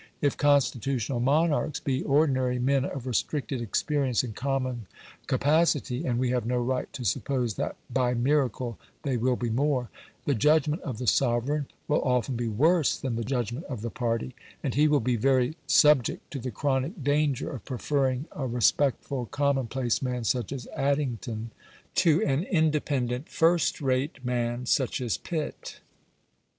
If 0.19 0.35
constitutional 0.35 1.19
monarchs 1.19 1.79
be 1.79 2.01
ordinary 2.01 2.57
men 2.57 2.85
of 2.85 3.05
restricted 3.05 3.61
experience 3.61 4.23
and 4.23 4.35
common 4.35 4.87
capacity 5.27 6.07
(and 6.07 6.17
we 6.17 6.31
have 6.31 6.43
no 6.43 6.57
right 6.57 6.91
to 6.93 7.05
suppose 7.05 7.53
that 7.53 7.75
BY 7.91 8.15
MIRACLE 8.15 8.79
they 9.03 9.15
will 9.15 9.35
be 9.35 9.51
more), 9.51 9.91
the 10.25 10.33
judgment 10.33 10.81
of 10.81 10.97
the 10.97 11.05
sovereign 11.05 11.67
will 11.87 12.01
often 12.01 12.35
be 12.35 12.47
worse 12.47 12.97
than 12.97 13.15
the 13.15 13.23
judgment 13.23 13.67
of 13.67 13.81
the 13.81 13.91
party, 13.91 14.33
and 14.63 14.73
he 14.73 14.87
will 14.87 14.99
be 15.01 15.17
very 15.17 15.55
subject 15.67 16.31
to 16.31 16.39
the 16.39 16.49
chronic 16.49 17.03
danger 17.03 17.51
of 17.51 17.63
preferring 17.65 18.25
a 18.31 18.47
respectful 18.47 19.27
common 19.27 19.67
place 19.67 20.01
man, 20.01 20.23
such 20.23 20.51
as 20.51 20.65
Addington, 20.75 21.51
to 21.93 22.23
an 22.23 22.43
independent 22.45 23.29
first 23.29 23.79
rate 23.79 24.25
man, 24.25 24.65
such 24.65 24.99
as 24.99 25.19
Pitt. 25.19 25.81